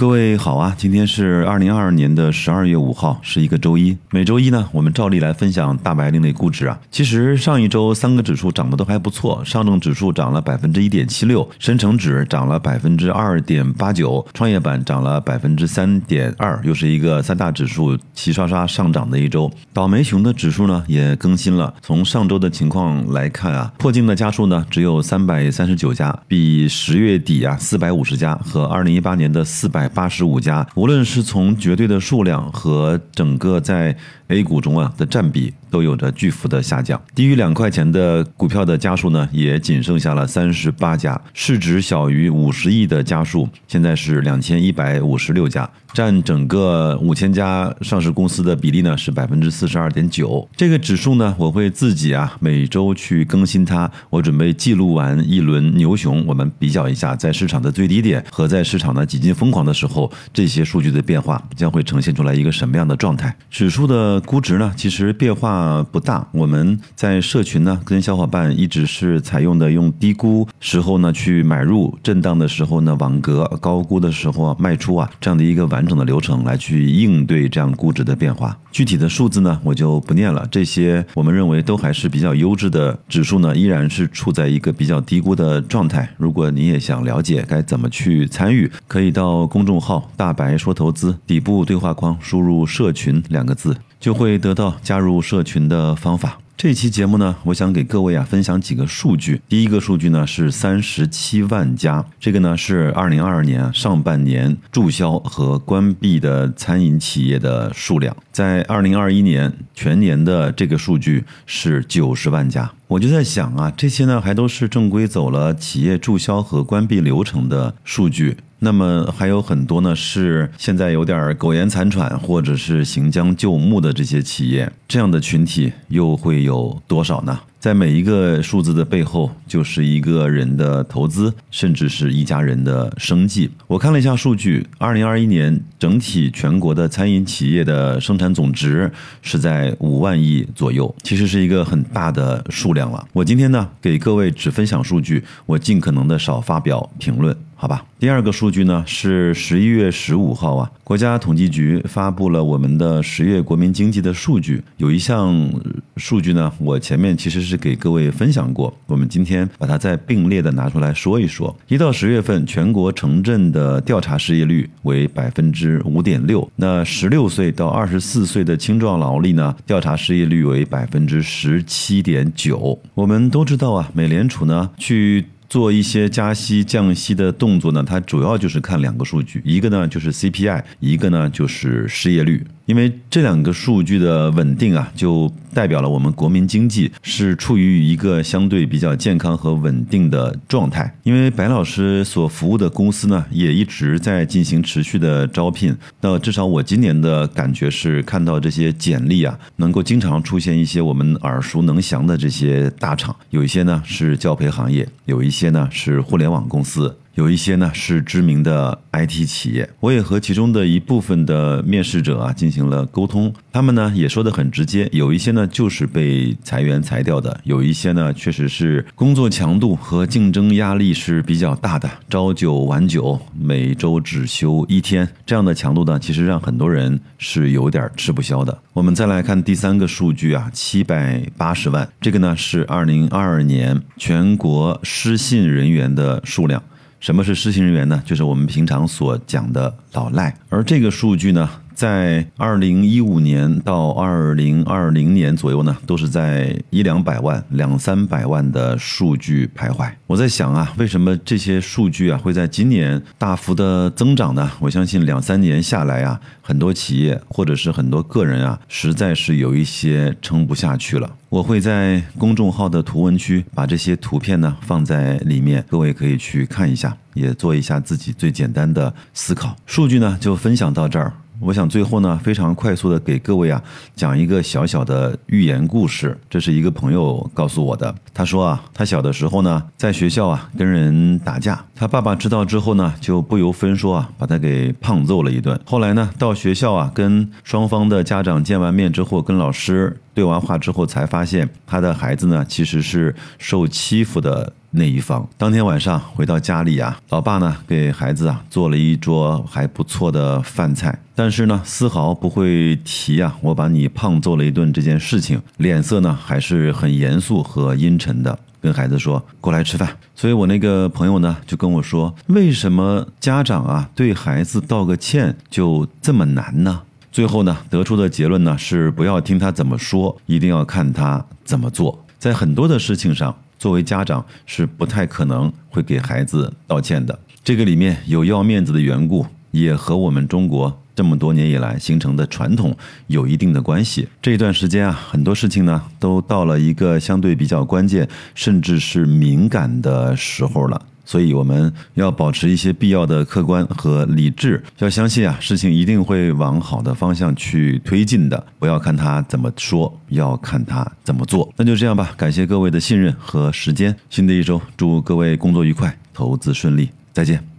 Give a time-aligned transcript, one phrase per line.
[0.00, 3.94] 各位好啊，今天是二零二二年的十二月五号，是一个周一。
[4.08, 6.80] 每周一呢，我们照例来分享大白另类估值啊。
[6.90, 19.52] 其实上一周三个指数涨得都还不错，上证指数涨了百分之一点七六，深成指涨了百分之二点八九，创业板涨了百分之三点二，又是一个三大指数齐刷刷上涨的一周。
[19.74, 29.89] 倒霉熊的指数呢也更新了，从上周的情况来看啊，破净的家数呢只有三百三十九家，比十月底啊四百五十家和二零一八年的四百。
[29.94, 33.96] 八十五家，无论是从绝对的数量和整个在
[34.28, 37.00] A 股中啊的占比，都有着巨幅的下降。
[37.14, 41.20] 低于两块钱的股票的家数呢，也仅剩下了三十八家。
[41.34, 50.48] 市值小于五十亿的家数，现在是两千一百五十六家，占整个五千家上市公司的比例呢是百分之四十二点九。
[50.56, 53.90] 这个指数呢，我会自己啊每周去更新它。
[54.10, 59.74] 我准备记录完一轮牛熊，我们比较一下在市场的最低点和在市场呢几近疯狂的。
[59.80, 63.34] 时候，这些数据的变化将会呈现出来一个什么样的状态？
[63.50, 66.28] 指数的估值呢，其实变化不大。
[66.32, 78.54] 我们在社群呢，跟小伙伴一直是采用的用低估时候呢去买入，震荡的时候呢网格，高估的时候卖出啊，这样的一个完整的流程来去应对这样估值的变化。
[78.70, 80.46] 具体的数字呢，我就不念了。
[80.50, 86.06] 这些我们认为都还是比较优质的指数呢，依然是处在一个比较低估的状态。
[86.18, 89.69] 如果你也想了解该怎么去参与，可以到公众。
[89.70, 96.40] 众号大白说投资底部对话框输入“社群”两个字，就会得到加入社群的方法。
[96.56, 99.40] 这期节目呢，我想给各位啊分享几个数据。
[99.48, 108.14] 第一个数据呢是三十七万家，这个呢是二零二二年上半年注销和关闭的餐饮企业的数量。
[108.32, 112.72] 在二零二一年全年的这个数据是九十万家。
[112.88, 118.36] 我就在想啊，这些呢还都是正规走了企业注销和关闭流程的数据。
[118.60, 127.40] 那么还有很多呢，是现在有点苟延残喘，或者是行将就木的这些企业，这样的群体又会有多少呢？
[127.60, 133.50] 在每一个数字的背后，就是一个人的投资，甚至是一家人的生计。
[133.66, 143.06] 我看了一下数据，二零二一年整体全国的餐饮企业的生产总值是在五万亿左右，其实是一个很大的数量了。
[143.12, 147.36] 我今天呢，给各位只分享数据，我尽可能的少发表评论。
[147.54, 154.62] 好吧，第二个数据呢是十一月十五号啊，国家统计局发布了我们的十月国民经济的数据。
[154.78, 155.52] 有一项
[155.98, 161.54] 数据呢，我前面其实是给各位分享过，我们今天把它再并列的拿出来说一说。
[161.66, 172.78] 一到十月份，全国城镇的调查失业率为百分之五点六，那十六岁到二十四岁的青壮劳力呢，调查失业率为百分之十七点九。
[172.94, 175.24] 我们都知道啊，美联储呢去。
[175.50, 182.46] 做一些加息降息的动作呢，它主要就是看两个数据，一个呢就是 CPI，一个呢就是失业率。
[182.70, 190.94] 因为这两个数据的稳定啊，就代表了我们国民经济是处于一个相对比较健康和稳定的状态。
[191.02, 195.76] 因为白老师所服务的公司呢，也一直在进行持续的招聘。
[196.00, 206.96] 那至少我今年的感觉是，看到这些简历啊，能够经常出现一些我们耳熟能详的这些大厂，有一些呢是教培行业，有一些呢是互联网公司。
[207.14, 228.56] 有一些呢是知名的 IT 企业，我也和其中的一部分的面试者啊进行了沟通，他们呢也说的很直接，有一些呢就是被裁员裁掉的，有一些呢确实是工作强度和竞争压力是比较大的，朝九晚九，每周只休一天，这样的强度呢，其实让很多人是有点吃不消的。
[228.72, 236.62] 我们再来看第三个数据啊，七百八十万，这个呢是二零二二年全国失信人员的数量。
[237.00, 238.02] 什么是失信人员呢？
[238.04, 240.36] 就是我们平常所讲的老赖。
[240.50, 241.48] 而这个数据呢，
[241.80, 249.90] 在二零一五年到二零二零年左右呢，都是在一两百万、两三百万的数据徘徊。
[250.06, 254.52] 我在想啊，为什么这些数据啊会在今年大幅的增长呢？
[254.60, 261.10] 我相信两三年下来啊，很多企业或者是很多个人啊，实在是有一些撑不下去了。
[261.30, 269.56] 我会在公众号的图文区把这些图片呢放在里面，各位可以去看一下，也做一下自己最简单的思考。
[269.64, 271.14] 数据呢就分享到这儿。
[271.40, 273.62] 我想最后呢，非常快速的给各位啊
[273.96, 276.16] 讲一个小小的寓言故事。
[276.28, 277.94] 这是一个朋友告诉我的。
[278.12, 285.58] 他说啊，他小的时候呢，在学校啊跟人打架，他爸爸知道之后呢，就不由分说啊把他给胖揍了一顿。
[285.64, 294.52] 后来呢，到学校啊跟双方的家长见完面之后，跟老师对完话之后，才发现他的孩子呢其实是受欺负的。
[294.70, 295.28] 那一方。
[295.36, 308.38] 当天晚上回到家里啊，老爸呢给孩子啊做了一桌还不错的饭菜，但是呢丝毫不会提啊我把你胖揍了一顿这件事情，脸色呢还是很严肃和阴沉的。
[308.62, 316.82] 跟孩子说过来吃饭，所以我那个朋友呢就跟我说，为什么家长啊对孩子道个歉就这么难呢？
[317.10, 322.04] 最后呢得出的结论呢是不要听他怎么说，一定要看他怎么做。
[322.18, 327.16] 在很多的事情上，作为家长是不太可能会给孩子道歉的。
[327.44, 330.80] 这个里面有要面子的缘故，也和我们中国。
[330.96, 332.74] 这么多年以来形成的传统
[333.06, 334.08] 有一定的关系。
[334.20, 340.80] 这一段时间啊，很多事情呢都到了一个相对比较关键，甚至是敏感的时候了。
[341.10, 348.46] 所以我们要保持一些必要的客观和理智，要相信啊，事情一定会往好的方向去推进的。
[348.60, 351.52] 不要看他怎么说，要看他怎么做。
[351.56, 353.92] 那就这样吧，感谢各位的信任和时间。
[354.08, 357.49] 新的一周，祝各位工作愉快，投资顺利，再见。